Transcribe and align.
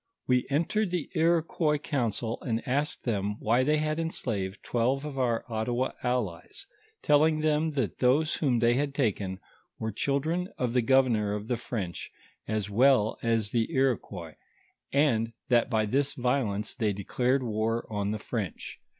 Wo 0.27 0.39
entered 0.49 0.89
the 0.89 1.11
Iroquois 1.13 1.77
council 1.77 2.41
and 2.41 2.67
asked 2.67 3.03
them, 3.03 3.39
why 3.39 3.63
they 3.63 3.77
had 3.77 3.99
enslaved 3.99 4.63
twelve 4.63 5.05
of 5.05 5.19
our 5.19 5.45
Ottawa 5.47 5.91
allies, 6.01 6.65
telling 7.03 7.41
them 7.41 7.69
that 7.73 7.99
those 7.99 8.33
whom 8.37 8.57
they 8.57 8.73
had 8.73 8.95
taken, 8.95 9.39
were 9.77 9.91
children 9.91 10.49
of 10.57 10.73
the 10.73 10.81
governor 10.81 11.35
of 11.35 11.47
the 11.47 11.55
French, 11.55 12.09
as 12.47 12.67
well 12.67 13.19
as 13.21 13.51
tho 13.51 13.61
Iroquois, 13.69 14.33
and 14.91 15.33
that 15.49 15.69
by 15.69 15.85
this 15.85 16.15
violence, 16.15 16.73
they 16.73 16.93
declared 16.93 17.43
war 17.43 17.85
on 17.87 18.09
the 18.09 18.17
French. 18.17 18.79